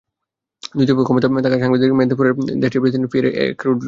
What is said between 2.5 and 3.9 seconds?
দেশটির president Pierre এনকুরুনজিজার।